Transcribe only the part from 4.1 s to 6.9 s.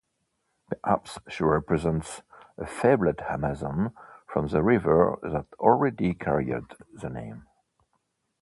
from the river that already carried